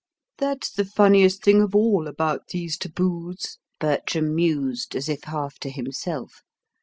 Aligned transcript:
"That's 0.39 0.71
the 0.71 0.83
funniest 0.83 1.43
thing 1.43 1.61
of 1.61 1.75
all 1.75 2.07
about 2.07 2.47
these 2.47 2.75
taboos," 2.75 3.59
Bertram 3.79 4.33
mused, 4.33 4.95
as 4.95 5.07
if 5.07 5.25
half 5.25 5.59
to 5.59 5.69
himself. 5.69 6.41